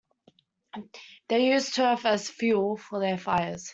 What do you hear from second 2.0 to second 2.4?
as